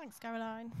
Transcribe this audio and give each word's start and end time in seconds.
Thanks, 0.00 0.18
Caroline. 0.18 0.72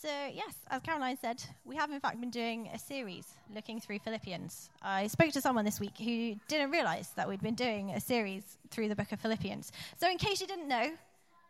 So, 0.00 0.08
yes, 0.32 0.54
as 0.70 0.80
Caroline 0.82 1.18
said, 1.20 1.42
we 1.64 1.74
have 1.74 1.90
in 1.90 1.98
fact 1.98 2.20
been 2.20 2.30
doing 2.30 2.68
a 2.72 2.78
series 2.78 3.26
looking 3.52 3.80
through 3.80 3.98
Philippians. 3.98 4.70
I 4.80 5.08
spoke 5.08 5.32
to 5.32 5.40
someone 5.40 5.64
this 5.64 5.80
week 5.80 5.98
who 5.98 6.36
didn't 6.46 6.70
realize 6.70 7.08
that 7.16 7.28
we'd 7.28 7.42
been 7.42 7.56
doing 7.56 7.90
a 7.90 8.00
series 8.00 8.58
through 8.70 8.90
the 8.90 8.94
book 8.94 9.10
of 9.10 9.18
Philippians. 9.18 9.72
So, 9.98 10.08
in 10.08 10.18
case 10.18 10.40
you 10.40 10.46
didn't 10.46 10.68
know, 10.68 10.92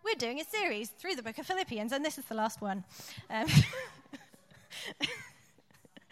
we're 0.02 0.14
doing 0.14 0.40
a 0.40 0.44
series 0.44 0.88
through 0.88 1.14
the 1.16 1.22
book 1.22 1.36
of 1.36 1.46
Philippians, 1.46 1.92
and 1.92 2.02
this 2.02 2.16
is 2.16 2.24
the 2.24 2.36
last 2.36 2.62
one. 2.62 2.84
Um, 3.28 3.46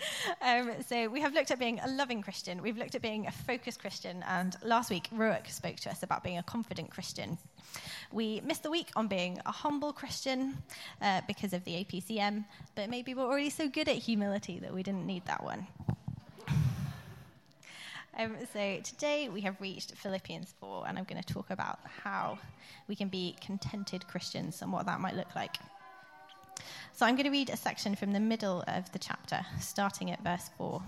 Um, 0.42 0.72
so 0.86 1.08
we 1.08 1.20
have 1.20 1.34
looked 1.34 1.50
at 1.50 1.58
being 1.58 1.80
a 1.80 1.88
loving 1.88 2.22
Christian. 2.22 2.62
We've 2.62 2.76
looked 2.76 2.94
at 2.94 3.02
being 3.02 3.26
a 3.26 3.30
focused 3.30 3.80
Christian. 3.80 4.24
And 4.26 4.56
last 4.62 4.90
week, 4.90 5.08
Ruick 5.12 5.50
spoke 5.50 5.76
to 5.76 5.90
us 5.90 6.02
about 6.02 6.24
being 6.24 6.38
a 6.38 6.42
confident 6.42 6.90
Christian. 6.90 7.36
We 8.12 8.40
missed 8.40 8.62
the 8.62 8.70
week 8.70 8.88
on 8.96 9.06
being 9.06 9.38
a 9.44 9.52
humble 9.52 9.92
Christian 9.92 10.56
uh, 11.02 11.20
because 11.26 11.52
of 11.52 11.64
the 11.64 11.84
APCM, 11.84 12.44
but 12.74 12.88
maybe 12.88 13.14
we're 13.14 13.24
already 13.24 13.50
so 13.50 13.68
good 13.68 13.88
at 13.88 13.96
humility 13.96 14.58
that 14.60 14.72
we 14.72 14.82
didn't 14.82 15.06
need 15.06 15.26
that 15.26 15.44
one. 15.44 15.66
Um, 18.18 18.36
so 18.52 18.80
today 18.82 19.28
we 19.28 19.40
have 19.42 19.60
reached 19.60 19.94
Philippians 19.94 20.54
4, 20.60 20.88
and 20.88 20.98
I'm 20.98 21.04
going 21.04 21.22
to 21.22 21.32
talk 21.32 21.50
about 21.50 21.78
how 22.02 22.38
we 22.88 22.96
can 22.96 23.08
be 23.08 23.36
contented 23.40 24.06
Christians 24.08 24.62
and 24.62 24.72
what 24.72 24.86
that 24.86 25.00
might 25.00 25.16
look 25.16 25.34
like. 25.34 25.56
So 26.92 27.06
I'm 27.06 27.16
going 27.16 27.24
to 27.24 27.30
read 27.30 27.50
a 27.50 27.56
section 27.56 27.94
from 27.94 28.12
the 28.12 28.20
middle 28.20 28.64
of 28.66 28.90
the 28.92 28.98
chapter, 28.98 29.44
starting 29.58 30.10
at 30.10 30.22
verse 30.22 30.50
4. 30.58 30.82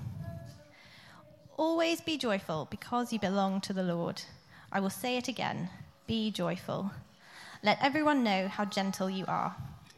Always 1.57 2.01
be 2.01 2.17
joyful 2.17 2.69
because 2.71 3.13
you 3.13 3.19
belong 3.19 3.61
to 3.63 3.73
the 3.73 3.83
Lord. 3.83 4.23
I 4.71 4.81
will 4.81 4.91
say 4.91 5.17
it 5.17 5.29
again 5.29 5.69
be 6.07 6.31
joyful. 6.31 6.91
Let 7.63 7.83
everyone 7.83 8.25
know 8.25 8.49
how 8.49 8.65
gentle 8.65 9.09
you 9.09 9.25
are. 9.27 9.55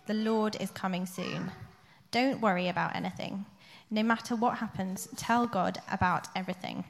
The 0.07 0.15
Lord 0.15 0.57
is 0.61 0.71
coming 0.71 1.07
soon. 1.07 1.51
Don't 2.11 2.41
worry 2.41 2.69
about 2.69 2.95
anything. 2.95 3.47
No 3.91 4.03
matter 4.03 4.37
what 4.37 4.59
happens, 4.59 5.09
tell 5.17 5.47
God 5.47 5.81
about 5.91 6.29
everything. 6.37 6.85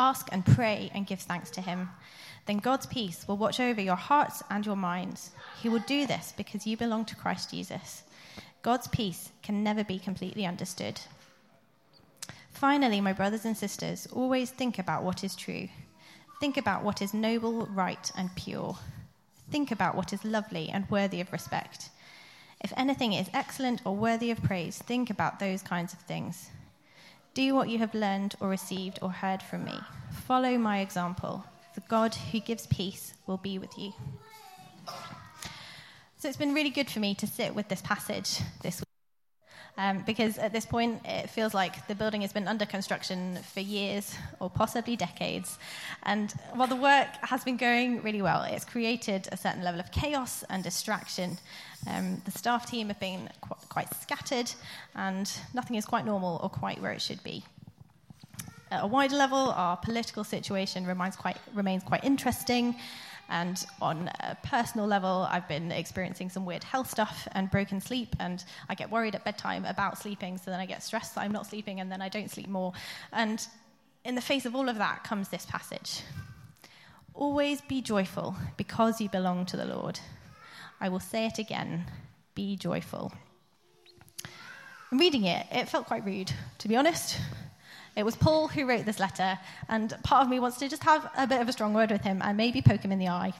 Ask 0.00 0.30
and 0.32 0.46
pray 0.46 0.90
and 0.94 1.06
give 1.06 1.20
thanks 1.20 1.50
to 1.50 1.60
Him. 1.60 1.90
Then 2.46 2.56
God's 2.56 2.86
peace 2.86 3.28
will 3.28 3.36
watch 3.36 3.60
over 3.60 3.82
your 3.82 3.96
hearts 3.96 4.42
and 4.48 4.64
your 4.64 4.74
minds. 4.74 5.32
He 5.60 5.68
will 5.68 5.84
do 5.86 6.06
this 6.06 6.32
because 6.34 6.66
you 6.66 6.78
belong 6.78 7.04
to 7.04 7.14
Christ 7.14 7.50
Jesus. 7.50 8.04
God's 8.62 8.88
peace 8.88 9.30
can 9.42 9.62
never 9.62 9.84
be 9.84 9.98
completely 9.98 10.46
understood. 10.46 11.02
Finally, 12.50 13.02
my 13.02 13.12
brothers 13.12 13.44
and 13.44 13.54
sisters, 13.54 14.08
always 14.10 14.50
think 14.50 14.78
about 14.78 15.02
what 15.02 15.22
is 15.22 15.36
true. 15.36 15.68
Think 16.40 16.56
about 16.56 16.82
what 16.82 17.02
is 17.02 17.12
noble, 17.12 17.66
right, 17.66 18.10
and 18.16 18.34
pure. 18.34 18.78
Think 19.50 19.70
about 19.70 19.94
what 19.94 20.14
is 20.14 20.24
lovely 20.24 20.70
and 20.70 20.90
worthy 20.90 21.20
of 21.20 21.30
respect. 21.30 21.90
If 22.62 22.72
anything 22.74 23.12
is 23.12 23.28
excellent 23.34 23.82
or 23.84 23.94
worthy 23.94 24.30
of 24.30 24.42
praise, 24.42 24.78
think 24.78 25.10
about 25.10 25.40
those 25.40 25.60
kinds 25.60 25.92
of 25.92 25.98
things. 25.98 26.48
Do 27.40 27.54
what 27.54 27.70
you 27.70 27.78
have 27.78 27.94
learned 27.94 28.34
or 28.38 28.50
received 28.50 28.98
or 29.00 29.10
heard 29.10 29.42
from 29.42 29.64
me. 29.64 29.72
Follow 30.26 30.58
my 30.58 30.80
example. 30.80 31.42
The 31.74 31.80
God 31.88 32.14
who 32.14 32.38
gives 32.38 32.66
peace 32.66 33.14
will 33.26 33.38
be 33.38 33.58
with 33.58 33.78
you. 33.78 33.94
So 36.18 36.28
it's 36.28 36.36
been 36.36 36.52
really 36.52 36.68
good 36.68 36.90
for 36.90 37.00
me 37.00 37.14
to 37.14 37.26
sit 37.26 37.54
with 37.54 37.68
this 37.68 37.80
passage 37.80 38.40
this 38.60 38.80
week. 38.80 38.89
Um, 39.80 40.02
because 40.04 40.36
at 40.36 40.52
this 40.52 40.66
point, 40.66 41.00
it 41.06 41.30
feels 41.30 41.54
like 41.54 41.86
the 41.88 41.94
building 41.94 42.20
has 42.20 42.34
been 42.34 42.46
under 42.46 42.66
construction 42.66 43.38
for 43.54 43.60
years 43.60 44.14
or 44.38 44.50
possibly 44.50 44.94
decades. 44.94 45.58
And 46.02 46.30
while 46.52 46.68
the 46.68 46.76
work 46.76 47.08
has 47.22 47.44
been 47.44 47.56
going 47.56 48.02
really 48.02 48.20
well, 48.20 48.42
it's 48.42 48.66
created 48.66 49.26
a 49.32 49.38
certain 49.38 49.64
level 49.64 49.80
of 49.80 49.90
chaos 49.90 50.44
and 50.50 50.62
distraction. 50.62 51.38
Um, 51.86 52.20
the 52.26 52.30
staff 52.30 52.70
team 52.70 52.88
have 52.88 53.00
been 53.00 53.30
qu- 53.40 53.54
quite 53.70 53.88
scattered, 53.94 54.52
and 54.94 55.32
nothing 55.54 55.76
is 55.76 55.86
quite 55.86 56.04
normal 56.04 56.38
or 56.42 56.50
quite 56.50 56.78
where 56.82 56.92
it 56.92 57.00
should 57.00 57.24
be. 57.24 57.42
At 58.70 58.84
a 58.84 58.86
wider 58.86 59.16
level, 59.16 59.50
our 59.56 59.78
political 59.78 60.24
situation 60.24 60.86
remains 60.86 61.16
quite, 61.16 61.38
remains 61.54 61.84
quite 61.84 62.04
interesting. 62.04 62.76
And 63.30 63.64
on 63.80 64.10
a 64.20 64.36
personal 64.42 64.86
level, 64.86 65.26
I've 65.30 65.48
been 65.48 65.70
experiencing 65.72 66.30
some 66.30 66.44
weird 66.44 66.64
health 66.64 66.90
stuff 66.90 67.28
and 67.32 67.50
broken 67.50 67.80
sleep. 67.80 68.16
And 68.18 68.44
I 68.68 68.74
get 68.74 68.90
worried 68.90 69.14
at 69.14 69.24
bedtime 69.24 69.64
about 69.64 69.98
sleeping. 69.98 70.36
So 70.36 70.50
then 70.50 70.60
I 70.60 70.66
get 70.66 70.82
stressed 70.82 71.14
that 71.14 71.22
I'm 71.22 71.32
not 71.32 71.46
sleeping 71.46 71.80
and 71.80 71.90
then 71.90 72.02
I 72.02 72.08
don't 72.08 72.30
sleep 72.30 72.48
more. 72.48 72.72
And 73.12 73.46
in 74.04 74.14
the 74.14 74.20
face 74.20 74.46
of 74.46 74.54
all 74.54 74.68
of 74.68 74.76
that 74.78 75.04
comes 75.04 75.28
this 75.28 75.46
passage 75.46 76.02
Always 77.14 77.60
be 77.60 77.82
joyful 77.82 78.36
because 78.56 79.00
you 79.00 79.08
belong 79.08 79.44
to 79.46 79.56
the 79.56 79.64
Lord. 79.64 79.98
I 80.80 80.88
will 80.88 81.00
say 81.00 81.26
it 81.26 81.38
again 81.38 81.84
be 82.34 82.56
joyful. 82.56 83.12
Reading 84.90 85.24
it, 85.24 85.46
it 85.50 85.68
felt 85.68 85.86
quite 85.86 86.04
rude, 86.06 86.32
to 86.58 86.68
be 86.68 86.76
honest. 86.76 87.18
It 87.96 88.04
was 88.04 88.16
Paul 88.16 88.48
who 88.48 88.66
wrote 88.66 88.84
this 88.86 89.00
letter, 89.00 89.38
and 89.68 89.94
part 90.02 90.22
of 90.24 90.30
me 90.30 90.38
wants 90.38 90.58
to 90.58 90.68
just 90.68 90.84
have 90.84 91.10
a 91.16 91.26
bit 91.26 91.40
of 91.40 91.48
a 91.48 91.52
strong 91.52 91.74
word 91.74 91.90
with 91.90 92.02
him 92.02 92.22
and 92.22 92.36
maybe 92.36 92.62
poke 92.62 92.82
him 92.82 92.92
in 92.92 92.98
the 92.98 93.08
eye. 93.08 93.32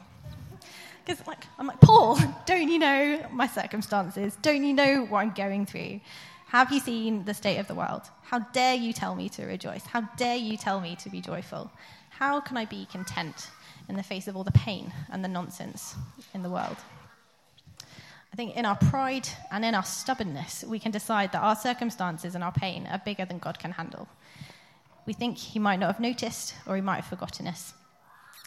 Because 1.04 1.26
like, 1.26 1.44
I'm 1.58 1.66
like, 1.66 1.80
Paul, 1.80 2.18
don't 2.46 2.68
you 2.68 2.78
know 2.78 3.26
my 3.32 3.46
circumstances? 3.46 4.36
Don't 4.42 4.64
you 4.64 4.74
know 4.74 5.04
what 5.04 5.20
I'm 5.20 5.32
going 5.32 5.66
through? 5.66 6.00
Have 6.48 6.72
you 6.72 6.80
seen 6.80 7.24
the 7.24 7.34
state 7.34 7.58
of 7.58 7.68
the 7.68 7.74
world? 7.74 8.02
How 8.22 8.40
dare 8.40 8.74
you 8.74 8.92
tell 8.92 9.14
me 9.14 9.28
to 9.30 9.46
rejoice? 9.46 9.86
How 9.86 10.02
dare 10.16 10.36
you 10.36 10.56
tell 10.56 10.80
me 10.80 10.96
to 10.96 11.08
be 11.08 11.20
joyful? 11.20 11.70
How 12.10 12.40
can 12.40 12.56
I 12.56 12.64
be 12.64 12.86
content 12.90 13.50
in 13.88 13.96
the 13.96 14.02
face 14.02 14.26
of 14.26 14.36
all 14.36 14.44
the 14.44 14.52
pain 14.52 14.92
and 15.10 15.24
the 15.24 15.28
nonsense 15.28 15.94
in 16.34 16.42
the 16.42 16.50
world? 16.50 16.76
I 18.32 18.36
think 18.36 18.56
in 18.56 18.64
our 18.64 18.76
pride 18.76 19.28
and 19.50 19.64
in 19.64 19.74
our 19.74 19.82
stubbornness, 19.82 20.64
we 20.64 20.78
can 20.78 20.92
decide 20.92 21.32
that 21.32 21.42
our 21.42 21.56
circumstances 21.56 22.34
and 22.34 22.44
our 22.44 22.52
pain 22.52 22.86
are 22.86 23.02
bigger 23.04 23.24
than 23.24 23.38
God 23.38 23.58
can 23.58 23.72
handle. 23.72 24.08
We 25.04 25.12
think 25.12 25.36
He 25.38 25.58
might 25.58 25.80
not 25.80 25.92
have 25.92 26.00
noticed 26.00 26.54
or 26.66 26.76
He 26.76 26.82
might 26.82 26.96
have 26.96 27.06
forgotten 27.06 27.46
us. 27.46 27.74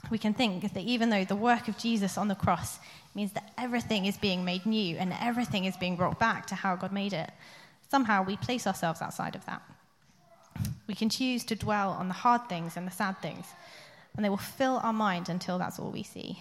We 0.09 0.17
can 0.17 0.33
think 0.33 0.73
that 0.73 0.83
even 0.83 1.09
though 1.09 1.25
the 1.25 1.35
work 1.35 1.67
of 1.67 1.77
Jesus 1.77 2.17
on 2.17 2.27
the 2.27 2.35
cross 2.35 2.79
means 3.16 3.31
that 3.33 3.53
everything 3.57 4.05
is 4.05 4.17
being 4.17 4.44
made 4.44 4.66
new 4.66 4.97
and 4.97 5.13
everything 5.19 5.66
is 5.66 5.77
being 5.77 5.95
brought 5.95 6.19
back 6.19 6.45
to 6.47 6.55
how 6.55 6.75
God 6.75 6.91
made 6.91 7.13
it, 7.13 7.31
somehow 7.89 8.23
we 8.23 8.38
place 8.38 8.67
ourselves 8.67 9.01
outside 9.01 9.35
of 9.35 9.45
that. 9.45 9.61
We 10.88 10.95
can 10.95 11.09
choose 11.09 11.44
to 11.45 11.55
dwell 11.55 11.91
on 11.91 12.07
the 12.07 12.13
hard 12.13 12.50
things 12.50 12.75
and 12.75 12.85
the 12.85 12.91
sad 12.91 13.21
things, 13.21 13.45
and 14.15 14.23
they 14.23 14.29
will 14.29 14.38
fill 14.38 14.79
our 14.83 14.94
mind 14.94 15.29
until 15.29 15.57
that's 15.57 15.79
all 15.79 15.91
we 15.91 16.03
see. 16.03 16.39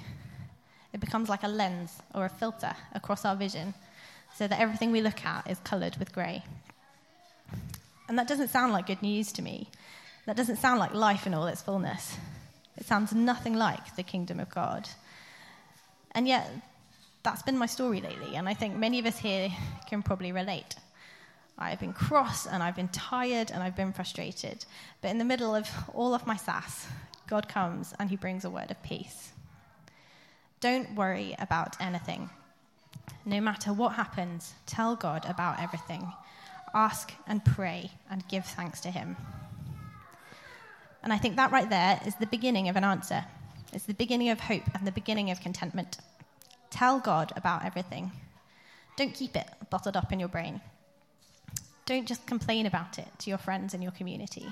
It 0.92 1.00
becomes 1.00 1.28
like 1.28 1.42
a 1.42 1.48
lens 1.48 2.00
or 2.14 2.24
a 2.24 2.28
filter 2.28 2.74
across 2.92 3.24
our 3.24 3.36
vision 3.36 3.74
so 4.34 4.46
that 4.46 4.60
everything 4.60 4.92
we 4.92 5.00
look 5.00 5.24
at 5.24 5.50
is 5.50 5.58
coloured 5.64 5.96
with 5.96 6.12
grey. 6.12 6.42
And 8.08 8.18
that 8.18 8.28
doesn't 8.28 8.48
sound 8.48 8.72
like 8.72 8.86
good 8.86 9.02
news 9.02 9.32
to 9.32 9.42
me. 9.42 9.68
That 10.26 10.36
doesn't 10.36 10.56
sound 10.56 10.78
like 10.80 10.94
life 10.94 11.26
in 11.26 11.34
all 11.34 11.46
its 11.46 11.62
fullness. 11.62 12.16
It 12.76 12.86
sounds 12.86 13.12
nothing 13.12 13.54
like 13.54 13.96
the 13.96 14.02
kingdom 14.02 14.40
of 14.40 14.50
God. 14.50 14.88
And 16.12 16.28
yet, 16.28 16.50
that's 17.22 17.42
been 17.42 17.56
my 17.56 17.66
story 17.66 18.00
lately, 18.00 18.34
and 18.34 18.48
I 18.48 18.54
think 18.54 18.76
many 18.76 18.98
of 18.98 19.06
us 19.06 19.18
here 19.18 19.50
can 19.88 20.02
probably 20.02 20.32
relate. 20.32 20.74
I've 21.58 21.80
been 21.80 21.92
cross 21.92 22.46
and 22.46 22.62
I've 22.62 22.74
been 22.74 22.88
tired 22.88 23.50
and 23.50 23.62
I've 23.62 23.76
been 23.76 23.92
frustrated. 23.92 24.64
But 25.00 25.10
in 25.10 25.18
the 25.18 25.24
middle 25.24 25.54
of 25.54 25.68
all 25.94 26.14
of 26.14 26.26
my 26.26 26.36
sass, 26.36 26.86
God 27.28 27.48
comes 27.48 27.94
and 27.98 28.10
he 28.10 28.16
brings 28.16 28.44
a 28.44 28.50
word 28.50 28.70
of 28.70 28.82
peace. 28.82 29.32
Don't 30.62 30.94
worry 30.94 31.34
about 31.40 31.76
anything. 31.80 32.30
No 33.24 33.40
matter 33.40 33.72
what 33.72 33.94
happens, 33.94 34.54
tell 34.64 34.94
God 34.94 35.26
about 35.28 35.60
everything. 35.60 36.12
Ask 36.72 37.12
and 37.26 37.44
pray 37.44 37.90
and 38.08 38.26
give 38.28 38.46
thanks 38.46 38.80
to 38.82 38.90
Him. 38.92 39.16
And 41.02 41.12
I 41.12 41.18
think 41.18 41.34
that 41.34 41.50
right 41.50 41.68
there 41.68 42.00
is 42.06 42.14
the 42.14 42.26
beginning 42.26 42.68
of 42.68 42.76
an 42.76 42.84
answer. 42.84 43.24
It's 43.72 43.86
the 43.86 43.94
beginning 43.94 44.30
of 44.30 44.38
hope 44.38 44.62
and 44.72 44.86
the 44.86 44.92
beginning 44.92 45.32
of 45.32 45.40
contentment. 45.40 45.98
Tell 46.70 47.00
God 47.00 47.32
about 47.34 47.64
everything. 47.64 48.12
Don't 48.96 49.12
keep 49.12 49.34
it 49.34 49.48
bottled 49.68 49.96
up 49.96 50.12
in 50.12 50.20
your 50.20 50.28
brain. 50.28 50.60
Don't 51.86 52.06
just 52.06 52.24
complain 52.24 52.66
about 52.66 53.00
it 53.00 53.08
to 53.18 53.30
your 53.30 53.38
friends 53.38 53.74
and 53.74 53.82
your 53.82 53.92
community. 53.92 54.46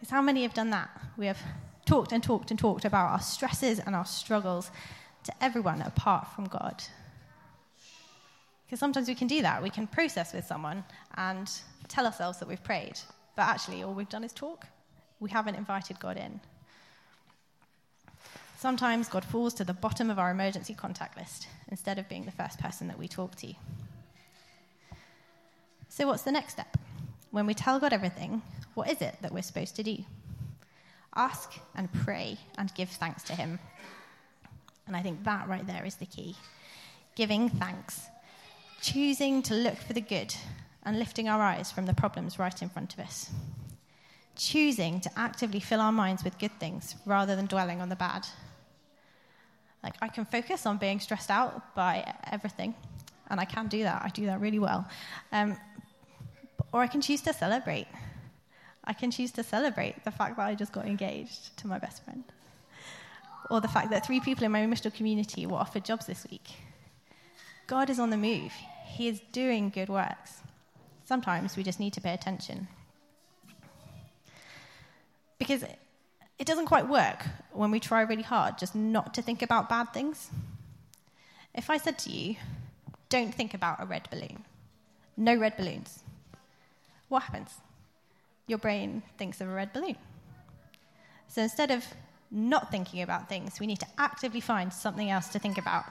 It's 0.00 0.10
how 0.10 0.22
many 0.22 0.42
have 0.44 0.54
done 0.54 0.70
that? 0.70 0.88
We 1.18 1.26
have 1.26 1.42
talked 1.90 2.12
and 2.12 2.22
talked 2.22 2.50
and 2.50 2.58
talked 2.58 2.84
about 2.84 3.10
our 3.10 3.20
stresses 3.20 3.80
and 3.80 3.96
our 3.96 4.06
struggles 4.06 4.70
to 5.24 5.32
everyone 5.40 5.82
apart 5.82 6.28
from 6.34 6.44
God. 6.44 6.84
Because 8.64 8.78
sometimes 8.78 9.08
we 9.08 9.16
can 9.16 9.26
do 9.26 9.42
that. 9.42 9.60
We 9.60 9.70
can 9.70 9.88
process 9.88 10.32
with 10.32 10.46
someone 10.46 10.84
and 11.16 11.50
tell 11.88 12.06
ourselves 12.06 12.38
that 12.38 12.46
we've 12.46 12.62
prayed, 12.62 13.00
but 13.34 13.42
actually 13.42 13.82
all 13.82 13.92
we've 13.92 14.08
done 14.08 14.22
is 14.22 14.32
talk. 14.32 14.66
We 15.18 15.30
haven't 15.30 15.56
invited 15.56 15.98
God 15.98 16.16
in. 16.16 16.40
Sometimes 18.56 19.08
God 19.08 19.24
falls 19.24 19.52
to 19.54 19.64
the 19.64 19.74
bottom 19.74 20.10
of 20.10 20.18
our 20.18 20.30
emergency 20.30 20.74
contact 20.74 21.18
list 21.18 21.48
instead 21.68 21.98
of 21.98 22.08
being 22.08 22.24
the 22.24 22.30
first 22.30 22.60
person 22.60 22.86
that 22.86 22.98
we 22.98 23.08
talk 23.08 23.34
to. 23.36 23.52
So, 25.88 26.06
what's 26.06 26.22
the 26.22 26.30
next 26.30 26.52
step? 26.52 26.76
When 27.32 27.46
we 27.46 27.54
tell 27.54 27.80
God 27.80 27.92
everything, 27.92 28.42
what 28.74 28.88
is 28.88 29.02
it 29.02 29.16
that 29.22 29.32
we're 29.32 29.42
supposed 29.42 29.74
to 29.76 29.82
do? 29.82 30.04
Ask 31.14 31.52
and 31.74 31.92
pray 31.92 32.38
and 32.56 32.74
give 32.74 32.88
thanks 32.90 33.22
to 33.24 33.34
Him. 33.34 33.58
And 34.86 34.96
I 34.96 35.02
think 35.02 35.24
that 35.24 35.48
right 35.48 35.66
there 35.66 35.84
is 35.84 35.96
the 35.96 36.06
key. 36.06 36.36
giving 37.14 37.48
thanks, 37.48 38.08
choosing 38.80 39.42
to 39.42 39.54
look 39.54 39.76
for 39.76 39.92
the 39.92 40.00
good 40.00 40.34
and 40.84 40.98
lifting 40.98 41.28
our 41.28 41.40
eyes 41.40 41.70
from 41.70 41.86
the 41.86 41.94
problems 41.94 42.38
right 42.38 42.62
in 42.62 42.68
front 42.68 42.94
of 42.94 43.00
us, 43.00 43.30
choosing 44.36 45.00
to 45.00 45.10
actively 45.16 45.60
fill 45.60 45.80
our 45.80 45.92
minds 45.92 46.24
with 46.24 46.38
good 46.38 46.58
things 46.58 46.94
rather 47.04 47.36
than 47.36 47.46
dwelling 47.46 47.80
on 47.80 47.88
the 47.88 47.96
bad. 47.96 48.26
Like, 49.82 49.96
I 50.00 50.08
can 50.08 50.24
focus 50.24 50.66
on 50.66 50.78
being 50.78 51.00
stressed 51.00 51.30
out 51.30 51.74
by 51.74 52.14
everything, 52.30 52.74
and 53.28 53.40
I 53.40 53.44
can 53.44 53.66
do 53.66 53.82
that. 53.82 54.02
I 54.02 54.08
do 54.08 54.26
that 54.26 54.40
really 54.40 54.58
well. 54.58 54.88
Um, 55.32 55.56
or 56.72 56.80
I 56.80 56.86
can 56.86 57.00
choose 57.00 57.22
to 57.22 57.32
celebrate. 57.32 57.86
I 58.90 58.92
can 58.92 59.12
choose 59.12 59.30
to 59.32 59.44
celebrate 59.44 60.02
the 60.02 60.10
fact 60.10 60.36
that 60.36 60.46
I 60.48 60.56
just 60.56 60.72
got 60.72 60.84
engaged 60.84 61.56
to 61.58 61.68
my 61.68 61.78
best 61.78 62.02
friend. 62.02 62.24
Or 63.48 63.60
the 63.60 63.68
fact 63.68 63.90
that 63.90 64.04
three 64.04 64.18
people 64.18 64.42
in 64.42 64.50
my 64.50 64.62
missional 64.62 64.92
community 64.92 65.46
were 65.46 65.58
offered 65.58 65.84
jobs 65.84 66.06
this 66.06 66.26
week. 66.28 66.48
God 67.68 67.88
is 67.88 68.00
on 68.00 68.10
the 68.10 68.16
move, 68.16 68.52
He 68.86 69.06
is 69.06 69.20
doing 69.30 69.70
good 69.70 69.88
works. 69.88 70.40
Sometimes 71.04 71.56
we 71.56 71.62
just 71.62 71.78
need 71.78 71.92
to 71.92 72.00
pay 72.00 72.12
attention. 72.12 72.66
Because 75.38 75.62
it 75.62 76.46
doesn't 76.46 76.66
quite 76.66 76.88
work 76.88 77.24
when 77.52 77.70
we 77.70 77.78
try 77.78 78.00
really 78.00 78.24
hard 78.24 78.58
just 78.58 78.74
not 78.74 79.14
to 79.14 79.22
think 79.22 79.40
about 79.40 79.68
bad 79.68 79.92
things. 79.92 80.30
If 81.54 81.70
I 81.70 81.76
said 81.76 81.96
to 82.00 82.10
you, 82.10 82.34
don't 83.08 83.32
think 83.32 83.54
about 83.54 83.80
a 83.80 83.86
red 83.86 84.08
balloon, 84.10 84.44
no 85.16 85.36
red 85.36 85.56
balloons, 85.56 86.02
what 87.06 87.22
happens? 87.22 87.50
Your 88.50 88.58
brain 88.58 89.04
thinks 89.16 89.40
of 89.40 89.48
a 89.48 89.52
red 89.52 89.72
balloon. 89.72 89.94
So 91.28 91.40
instead 91.40 91.70
of 91.70 91.84
not 92.32 92.72
thinking 92.72 93.00
about 93.00 93.28
things, 93.28 93.60
we 93.60 93.66
need 93.68 93.78
to 93.78 93.86
actively 93.96 94.40
find 94.40 94.72
something 94.72 95.08
else 95.08 95.28
to 95.28 95.38
think 95.38 95.56
about. 95.56 95.84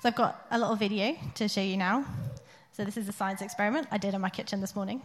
So 0.00 0.08
I've 0.08 0.16
got 0.16 0.44
a 0.50 0.58
little 0.58 0.74
video 0.74 1.16
to 1.36 1.46
show 1.46 1.60
you 1.60 1.76
now. 1.76 2.04
So 2.72 2.84
this 2.84 2.96
is 2.96 3.08
a 3.08 3.12
science 3.12 3.42
experiment 3.42 3.86
I 3.92 3.98
did 3.98 4.12
in 4.12 4.20
my 4.20 4.28
kitchen 4.28 4.60
this 4.60 4.74
morning. 4.74 5.00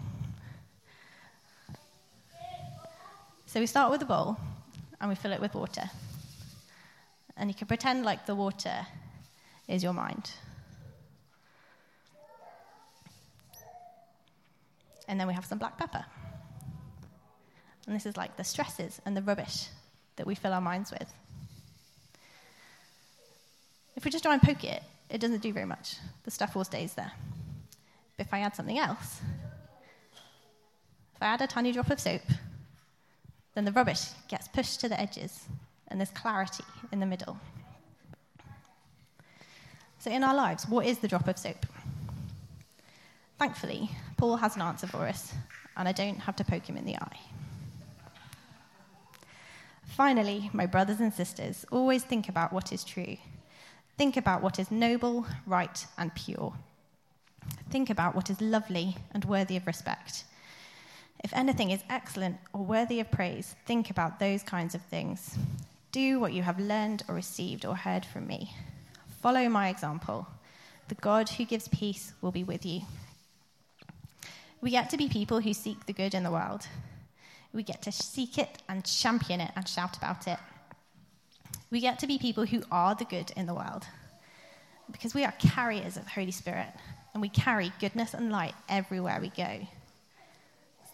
So 3.45 3.59
we 3.59 3.67
start 3.67 3.91
with 3.91 4.01
a 4.01 4.05
bowl 4.05 4.35
and 4.99 5.09
we 5.09 5.15
fill 5.15 5.31
it 5.31 5.39
with 5.39 5.53
water. 5.53 5.91
And 7.37 7.51
you 7.51 7.53
can 7.53 7.67
pretend 7.67 8.03
like 8.03 8.25
the 8.25 8.33
water 8.33 8.87
is 9.67 9.83
your 9.83 9.93
mind. 9.93 10.31
And 15.07 15.19
then 15.19 15.27
we 15.27 15.33
have 15.33 15.45
some 15.45 15.57
black 15.57 15.77
pepper. 15.77 16.05
And 17.85 17.95
this 17.95 18.05
is 18.05 18.15
like 18.15 18.37
the 18.37 18.43
stresses 18.43 19.01
and 19.05 19.15
the 19.15 19.21
rubbish 19.21 19.67
that 20.15 20.25
we 20.25 20.35
fill 20.35 20.53
our 20.53 20.61
minds 20.61 20.91
with. 20.91 21.13
If 23.95 24.05
we 24.05 24.11
just 24.11 24.23
try 24.23 24.33
and 24.33 24.41
poke 24.41 24.63
it, 24.63 24.81
it 25.09 25.19
doesn't 25.19 25.41
do 25.41 25.53
very 25.53 25.65
much. 25.65 25.97
The 26.23 26.31
stuff 26.31 26.55
all 26.55 26.63
stays 26.63 26.93
there. 26.93 27.11
But 28.17 28.27
if 28.27 28.33
I 28.33 28.39
add 28.39 28.55
something 28.55 28.77
else, 28.77 29.21
if 31.15 31.21
I 31.21 31.27
add 31.27 31.41
a 31.41 31.47
tiny 31.47 31.71
drop 31.71 31.89
of 31.89 31.99
soap, 31.99 32.21
then 33.53 33.65
the 33.65 33.71
rubbish 33.71 34.05
gets 34.27 34.47
pushed 34.47 34.79
to 34.81 34.89
the 34.89 34.99
edges 34.99 35.45
and 35.87 35.99
there's 35.99 36.09
clarity 36.09 36.63
in 36.91 36.99
the 36.99 37.05
middle. 37.05 37.39
So, 39.99 40.11
in 40.11 40.23
our 40.23 40.35
lives, 40.35 40.67
what 40.67 40.85
is 40.85 40.99
the 40.99 41.07
drop 41.07 41.27
of 41.27 41.37
soap? 41.37 41.65
Thankfully, 43.39 43.89
Paul 44.23 44.37
has 44.37 44.55
an 44.55 44.61
answer 44.61 44.87
for 44.87 45.05
us, 45.05 45.33
and 45.75 45.85
I 45.85 45.91
don't 45.91 46.17
have 46.17 46.37
to 46.37 46.45
poke 46.45 46.65
him 46.65 46.77
in 46.77 46.85
the 46.85 46.95
eye. 46.95 47.19
Finally, 49.85 50.49
my 50.53 50.65
brothers 50.65 51.01
and 51.01 51.13
sisters, 51.13 51.65
always 51.73 52.05
think 52.05 52.29
about 52.29 52.53
what 52.53 52.71
is 52.71 52.85
true. 52.85 53.17
Think 53.97 54.15
about 54.15 54.41
what 54.41 54.59
is 54.59 54.71
noble, 54.71 55.25
right, 55.45 55.85
and 55.97 56.15
pure. 56.15 56.53
Think 57.69 57.89
about 57.89 58.15
what 58.15 58.29
is 58.29 58.39
lovely 58.39 58.95
and 59.11 59.25
worthy 59.25 59.57
of 59.57 59.67
respect. 59.67 60.23
If 61.21 61.33
anything 61.33 61.71
is 61.71 61.83
excellent 61.89 62.37
or 62.53 62.63
worthy 62.63 63.01
of 63.01 63.11
praise, 63.11 63.57
think 63.65 63.89
about 63.89 64.19
those 64.19 64.41
kinds 64.41 64.73
of 64.73 64.81
things. 64.83 65.37
Do 65.91 66.21
what 66.21 66.31
you 66.31 66.43
have 66.43 66.61
learned 66.61 67.03
or 67.09 67.15
received 67.15 67.65
or 67.65 67.75
heard 67.75 68.05
from 68.05 68.27
me. 68.27 68.53
Follow 69.21 69.49
my 69.49 69.67
example. 69.67 70.27
The 70.87 70.95
God 70.95 71.27
who 71.27 71.43
gives 71.43 71.67
peace 71.67 72.13
will 72.21 72.31
be 72.31 72.45
with 72.45 72.65
you. 72.65 72.83
We 74.63 74.71
get 74.71 74.89
to 74.91 74.97
be 74.97 75.09
people 75.09 75.41
who 75.41 75.53
seek 75.53 75.85
the 75.85 75.91
good 75.91 76.13
in 76.13 76.23
the 76.23 76.31
world. 76.31 76.65
We 77.51 77.63
get 77.63 77.81
to 77.81 77.91
seek 77.91 78.37
it 78.37 78.63
and 78.69 78.85
champion 78.85 79.41
it 79.41 79.51
and 79.57 79.67
shout 79.67 79.97
about 79.97 80.25
it. 80.25 80.39
We 81.69 81.81
get 81.81 81.99
to 81.99 82.07
be 82.07 82.17
people 82.17 82.45
who 82.45 82.63
are 82.71 82.95
the 82.95 83.03
good 83.03 83.33
in 83.35 83.45
the 83.45 83.53
world 83.53 83.85
because 84.89 85.13
we 85.13 85.25
are 85.25 85.33
carriers 85.33 85.97
of 85.97 86.05
the 86.05 86.11
Holy 86.11 86.31
Spirit 86.31 86.69
and 87.13 87.21
we 87.21 87.27
carry 87.27 87.73
goodness 87.81 88.13
and 88.13 88.31
light 88.31 88.53
everywhere 88.69 89.19
we 89.19 89.31
go. 89.31 89.67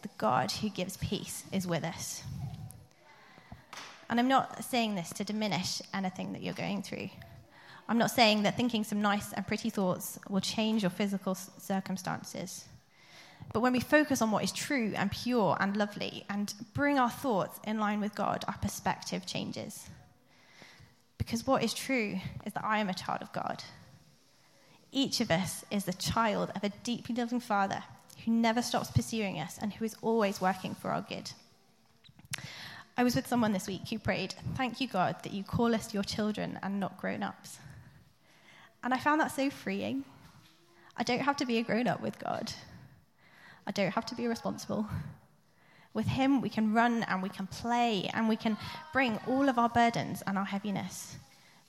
The 0.02 0.10
God 0.18 0.52
who 0.52 0.70
gives 0.70 0.98
peace 0.98 1.44
is 1.52 1.68
with 1.68 1.84
us. 1.84 2.24
And 4.10 4.20
I'm 4.20 4.28
not 4.28 4.64
saying 4.64 4.96
this 4.96 5.10
to 5.14 5.24
diminish 5.24 5.80
anything 5.94 6.34
that 6.34 6.42
you're 6.42 6.56
going 6.56 6.82
through. 6.82 7.10
I'm 7.88 8.00
not 8.00 8.10
saying 8.10 8.42
that 8.44 8.58
thinking 8.58 8.84
some 8.84 9.04
nice 9.04 9.32
and 9.32 9.46
pretty 9.46 9.70
thoughts 9.70 10.18
will 10.28 10.42
change 10.42 10.82
your 10.82 10.90
physical 10.90 11.36
circumstances. 11.36 12.66
But 13.54 13.62
when 13.62 13.74
we 13.74 13.80
focus 13.80 14.22
on 14.22 14.32
what 14.32 14.44
is 14.44 14.52
true 14.52 14.94
and 14.96 15.12
pure 15.12 15.58
and 15.60 15.76
lovely 15.76 16.24
and 16.30 16.54
bring 16.74 17.00
our 17.00 17.10
thoughts 17.10 17.60
in 17.66 17.80
line 17.80 18.00
with 18.00 18.16
God, 18.16 18.46
our 18.48 18.58
perspective 18.62 19.26
changes. 19.26 19.90
Because 21.18 21.48
what 21.48 21.64
is 21.64 21.74
true 21.74 22.20
is 22.46 22.54
that 22.54 22.64
I 22.64 22.80
am 22.80 22.90
a 22.90 22.94
child 22.94 23.22
of 23.22 23.34
God 23.34 23.64
each 24.92 25.22
of 25.22 25.30
us 25.30 25.64
is 25.70 25.86
the 25.86 25.94
child 25.94 26.52
of 26.56 26.64
a 26.64 26.70
deeply 26.84 27.16
loving 27.16 27.40
Father 27.40 27.84
who 28.26 28.32
never 28.32 28.62
stops 28.62 28.92
pursuing 28.92 29.40
us 29.40 29.58
and 29.62 29.74
who 29.74 29.86
is 29.86 29.96
always 30.02 30.42
working 30.42 30.76
for 30.76 30.90
our 30.90 31.02
good. 31.02 31.32
I 32.98 33.04
was 33.04 33.16
with 33.16 33.28
someone 33.28 33.54
this 33.54 33.68
week 33.68 33.88
who 33.90 34.00
prayed, 34.00 34.36
Thank 34.56 34.82
you, 34.82 34.88
God, 34.88 35.18
that 35.24 35.34
you 35.34 35.44
call 35.44 35.74
us 35.74 35.94
your 35.94 36.04
children 36.04 36.60
and 36.62 36.80
not 36.80 36.98
grown 36.98 37.24
ups. 37.24 37.60
And 38.84 38.94
I 38.94 38.98
found 38.98 39.22
that 39.22 39.32
so 39.32 39.50
freeing. 39.50 40.04
I 40.98 41.04
don't 41.04 41.22
have 41.22 41.38
to 41.38 41.46
be 41.46 41.60
a 41.60 41.64
grown 41.64 41.88
up 41.88 42.02
with 42.02 42.20
God, 42.20 42.52
I 43.70 43.72
don't 43.72 43.92
have 43.92 44.08
to 44.08 44.16
be 44.16 44.28
responsible. 44.28 44.88
With 45.94 46.08
Him, 46.08 46.42
we 46.42 46.50
can 46.50 46.74
run 46.74 47.04
and 47.04 47.22
we 47.22 47.30
can 47.30 47.46
play 47.46 48.10
and 48.16 48.28
we 48.28 48.36
can 48.36 48.58
bring 48.92 49.20
all 49.28 49.48
of 49.48 49.60
our 49.60 49.70
burdens 49.70 50.24
and 50.26 50.40
our 50.40 50.46
heaviness. 50.46 51.18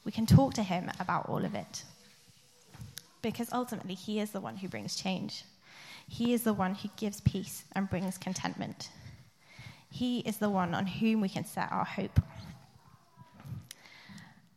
We 0.04 0.10
can 0.10 0.24
talk 0.24 0.54
to 0.54 0.62
Him 0.62 0.90
about 0.98 1.28
all 1.28 1.44
of 1.44 1.54
it 1.54 1.84
because 3.20 3.52
ultimately 3.52 3.94
He 3.94 4.18
is 4.18 4.30
the 4.30 4.40
one 4.40 4.56
who 4.56 4.66
brings 4.66 4.96
change. 4.96 5.44
He 6.08 6.32
is 6.32 6.42
the 6.42 6.54
one 6.54 6.74
who 6.74 6.88
gives 6.96 7.20
peace 7.20 7.64
and 7.72 7.90
brings 7.90 8.16
contentment. 8.16 8.88
He 9.90 10.20
is 10.20 10.38
the 10.38 10.48
one 10.48 10.74
on 10.74 10.86
whom 10.86 11.20
we 11.20 11.28
can 11.28 11.44
set 11.44 11.70
our 11.70 11.84
hope. 11.84 12.18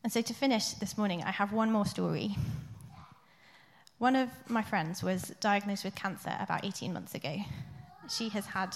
And 0.02 0.14
so, 0.14 0.22
to 0.22 0.34
finish 0.34 0.70
this 0.74 0.98
morning, 0.98 1.24
I 1.24 1.32
have 1.32 1.52
one 1.52 1.72
more 1.72 1.86
story. 1.86 2.38
One 4.04 4.18
of 4.18 4.30
my 4.50 4.62
friends 4.62 5.02
was 5.02 5.34
diagnosed 5.40 5.86
with 5.86 5.96
cancer 5.96 6.36
about 6.42 6.66
18 6.66 6.92
months 6.92 7.16
ago. 7.16 7.38
She 8.10 8.28
has 8.28 8.46
had 8.46 8.76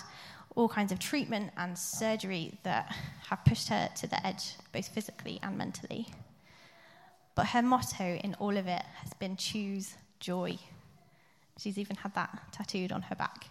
all 0.56 0.70
kinds 0.70 0.94
of 0.94 1.00
treatment 1.00 1.52
and 1.58 1.78
surgery 1.78 2.58
that 2.64 2.96
have 3.28 3.44
pushed 3.44 3.68
her 3.68 3.90
to 3.98 4.08
the 4.08 4.26
edge, 4.26 4.54
both 4.72 4.88
physically 4.88 5.38
and 5.44 5.58
mentally. 5.58 6.08
But 7.36 7.48
her 7.48 7.62
motto 7.62 8.06
in 8.24 8.36
all 8.36 8.56
of 8.56 8.68
it 8.68 8.84
has 9.04 9.12
been 9.20 9.36
choose 9.36 9.96
joy. 10.22 10.58
She's 11.58 11.78
even 11.78 11.98
had 11.98 12.16
that 12.16 12.54
tattooed 12.54 12.94
on 12.94 13.02
her 13.02 13.16
back. 13.16 13.48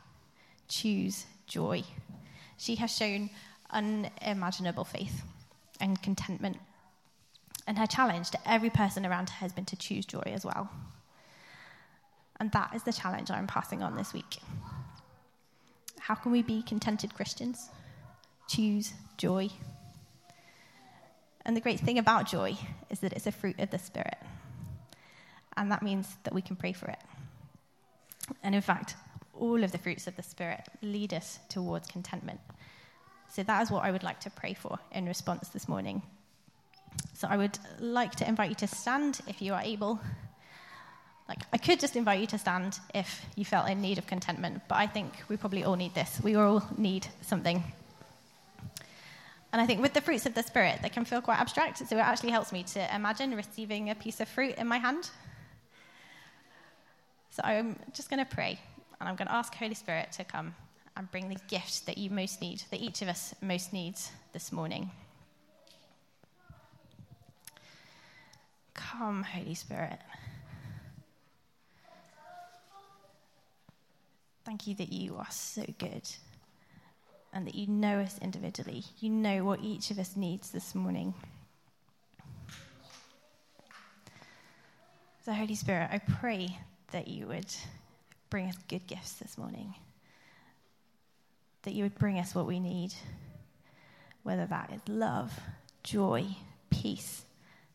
Choose 0.68 1.26
joy. 1.46 1.84
She 2.56 2.76
has 2.76 2.96
shown 2.96 3.28
unimaginable 3.70 4.84
faith 4.84 5.24
and 5.78 6.00
contentment. 6.00 6.56
And 7.66 7.76
her 7.76 7.86
challenge 7.86 8.30
to 8.30 8.38
every 8.50 8.70
person 8.70 9.04
around 9.04 9.28
her 9.28 9.40
has 9.40 9.52
been 9.52 9.66
to 9.66 9.76
choose 9.76 10.06
joy 10.06 10.22
as 10.24 10.42
well. 10.42 10.70
And 12.38 12.52
that 12.52 12.74
is 12.74 12.82
the 12.82 12.92
challenge 12.92 13.30
I'm 13.30 13.46
passing 13.46 13.82
on 13.82 13.96
this 13.96 14.12
week. 14.12 14.38
How 15.98 16.14
can 16.14 16.32
we 16.32 16.42
be 16.42 16.62
contented 16.62 17.14
Christians? 17.14 17.70
Choose 18.48 18.92
joy. 19.16 19.48
And 21.44 21.56
the 21.56 21.60
great 21.60 21.80
thing 21.80 21.98
about 21.98 22.28
joy 22.28 22.56
is 22.90 23.00
that 23.00 23.12
it's 23.12 23.26
a 23.26 23.32
fruit 23.32 23.58
of 23.58 23.70
the 23.70 23.78
Spirit. 23.78 24.18
And 25.56 25.70
that 25.72 25.82
means 25.82 26.16
that 26.24 26.34
we 26.34 26.42
can 26.42 26.56
pray 26.56 26.72
for 26.72 26.88
it. 26.88 26.98
And 28.42 28.54
in 28.54 28.60
fact, 28.60 28.96
all 29.32 29.62
of 29.62 29.72
the 29.72 29.78
fruits 29.78 30.06
of 30.06 30.16
the 30.16 30.22
Spirit 30.22 30.66
lead 30.82 31.14
us 31.14 31.38
towards 31.48 31.88
contentment. 31.88 32.40
So 33.28 33.42
that 33.42 33.62
is 33.62 33.70
what 33.70 33.84
I 33.84 33.90
would 33.90 34.02
like 34.02 34.20
to 34.20 34.30
pray 34.30 34.54
for 34.54 34.78
in 34.92 35.06
response 35.06 35.48
this 35.48 35.68
morning. 35.68 36.02
So 37.14 37.28
I 37.28 37.36
would 37.36 37.58
like 37.80 38.14
to 38.16 38.28
invite 38.28 38.50
you 38.50 38.54
to 38.56 38.66
stand 38.66 39.20
if 39.26 39.42
you 39.42 39.54
are 39.54 39.62
able. 39.62 40.00
Like, 41.28 41.40
I 41.52 41.58
could 41.58 41.80
just 41.80 41.96
invite 41.96 42.20
you 42.20 42.26
to 42.28 42.38
stand 42.38 42.78
if 42.94 43.26
you 43.34 43.44
felt 43.44 43.68
in 43.68 43.80
need 43.80 43.98
of 43.98 44.06
contentment, 44.06 44.62
but 44.68 44.76
I 44.76 44.86
think 44.86 45.12
we 45.28 45.36
probably 45.36 45.64
all 45.64 45.76
need 45.76 45.94
this. 45.94 46.20
We 46.22 46.36
all 46.36 46.62
need 46.78 47.08
something 47.20 47.64
And 49.56 49.62
I 49.62 49.66
think 49.66 49.80
with 49.80 49.94
the 49.94 50.02
fruits 50.02 50.26
of 50.26 50.34
the 50.34 50.42
Spirit, 50.42 50.80
they 50.82 50.90
can 50.90 51.06
feel 51.06 51.22
quite 51.22 51.38
abstract. 51.38 51.78
So 51.78 51.96
it 51.96 52.00
actually 52.00 52.30
helps 52.30 52.52
me 52.52 52.62
to 52.64 52.94
imagine 52.94 53.34
receiving 53.34 53.88
a 53.88 53.94
piece 53.94 54.20
of 54.20 54.28
fruit 54.28 54.56
in 54.56 54.66
my 54.66 54.76
hand. 54.76 55.08
So 57.30 57.40
I'm 57.42 57.78
just 57.94 58.10
going 58.10 58.22
to 58.22 58.30
pray, 58.30 58.58
and 59.00 59.08
I'm 59.08 59.16
going 59.16 59.28
to 59.28 59.34
ask 59.34 59.54
Holy 59.54 59.74
Spirit 59.74 60.12
to 60.12 60.24
come 60.24 60.54
and 60.94 61.10
bring 61.10 61.30
the 61.30 61.38
gift 61.48 61.86
that 61.86 61.96
you 61.96 62.10
most 62.10 62.42
need, 62.42 62.64
that 62.70 62.80
each 62.80 63.00
of 63.00 63.08
us 63.08 63.34
most 63.40 63.72
needs 63.72 64.10
this 64.34 64.52
morning. 64.52 64.90
Come, 68.74 69.22
Holy 69.22 69.54
Spirit. 69.54 70.00
Thank 74.46 74.68
you 74.68 74.76
that 74.76 74.92
you 74.92 75.16
are 75.16 75.26
so 75.28 75.64
good 75.80 76.08
and 77.32 77.44
that 77.48 77.56
you 77.56 77.66
know 77.66 77.98
us 77.98 78.16
individually. 78.22 78.84
You 79.00 79.10
know 79.10 79.44
what 79.44 79.58
each 79.60 79.90
of 79.90 79.98
us 79.98 80.14
needs 80.14 80.52
this 80.52 80.72
morning. 80.72 81.14
So, 85.24 85.32
Holy 85.32 85.56
Spirit, 85.56 85.88
I 85.90 85.98
pray 85.98 86.56
that 86.92 87.08
you 87.08 87.26
would 87.26 87.52
bring 88.30 88.48
us 88.48 88.54
good 88.68 88.86
gifts 88.86 89.14
this 89.14 89.36
morning, 89.36 89.74
that 91.62 91.74
you 91.74 91.82
would 91.82 91.98
bring 91.98 92.20
us 92.20 92.32
what 92.32 92.46
we 92.46 92.60
need, 92.60 92.94
whether 94.22 94.46
that 94.46 94.70
is 94.72 94.80
love, 94.88 95.36
joy, 95.82 96.24
peace, 96.70 97.24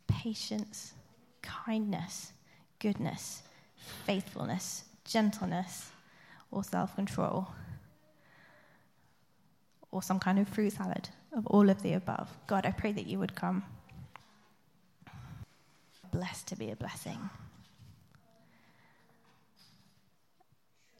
patience, 0.07 0.93
kindness, 1.41 2.31
goodness, 2.79 3.43
faithfulness, 4.05 4.85
gentleness, 5.03 5.91
or 6.51 6.63
self 6.63 6.95
control 6.95 7.47
or 9.91 10.01
some 10.01 10.19
kind 10.19 10.39
of 10.39 10.47
fruit 10.47 10.73
salad 10.73 11.09
of 11.35 11.45
all 11.47 11.69
of 11.69 11.81
the 11.81 11.93
above. 11.93 12.29
God, 12.47 12.65
I 12.65 12.71
pray 12.71 12.91
that 12.91 13.07
you 13.07 13.19
would 13.19 13.35
come. 13.35 13.63
Blessed 16.11 16.47
to 16.47 16.55
be 16.55 16.71
a 16.71 16.75
blessing. 16.75 17.29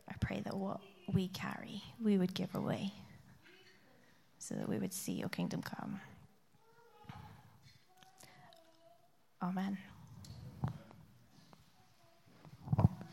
I 0.10 0.13
pray 0.20 0.41
that 0.41 0.55
what 0.55 0.79
we 1.12 1.27
carry, 1.29 1.81
we 2.01 2.17
would 2.17 2.34
give 2.34 2.53
away 2.55 2.91
so 4.39 4.55
that 4.55 4.67
we 4.67 4.77
would 4.77 4.93
see 4.93 5.13
your 5.13 5.29
kingdom 5.29 5.62
come. 5.62 6.00
Amen. 9.41 9.77